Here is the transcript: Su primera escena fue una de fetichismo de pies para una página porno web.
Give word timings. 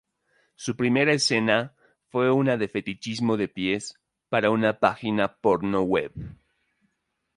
Su 0.55 0.75
primera 0.75 1.13
escena 1.13 1.75
fue 2.09 2.31
una 2.31 2.57
de 2.57 2.67
fetichismo 2.67 3.37
de 3.37 3.47
pies 3.47 3.99
para 4.29 4.49
una 4.49 4.79
página 4.79 5.35
porno 5.35 5.83
web. 5.83 6.11